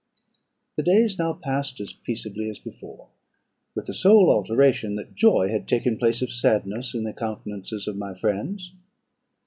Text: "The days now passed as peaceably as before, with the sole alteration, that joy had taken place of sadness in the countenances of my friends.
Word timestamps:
"The 0.77 0.81
days 0.81 1.19
now 1.19 1.33
passed 1.33 1.79
as 1.79 1.93
peaceably 1.93 2.49
as 2.49 2.57
before, 2.57 3.09
with 3.75 3.85
the 3.85 3.93
sole 3.93 4.31
alteration, 4.31 4.95
that 4.95 5.13
joy 5.13 5.49
had 5.49 5.67
taken 5.67 5.95
place 5.95 6.23
of 6.23 6.31
sadness 6.31 6.95
in 6.95 7.03
the 7.03 7.13
countenances 7.13 7.87
of 7.87 7.97
my 7.97 8.15
friends. 8.15 8.73